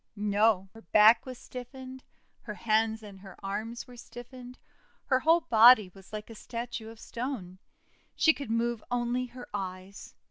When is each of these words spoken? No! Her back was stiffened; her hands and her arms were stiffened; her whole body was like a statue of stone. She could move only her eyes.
No! 0.15 0.67
Her 0.73 0.81
back 0.81 1.27
was 1.27 1.37
stiffened; 1.37 2.03
her 2.45 2.55
hands 2.55 3.03
and 3.03 3.19
her 3.19 3.35
arms 3.45 3.85
were 3.85 3.95
stiffened; 3.97 4.57
her 5.05 5.19
whole 5.19 5.41
body 5.41 5.91
was 5.93 6.11
like 6.11 6.31
a 6.31 6.33
statue 6.33 6.89
of 6.89 6.99
stone. 6.99 7.59
She 8.15 8.33
could 8.33 8.49
move 8.49 8.83
only 8.89 9.27
her 9.27 9.47
eyes. 9.53 10.15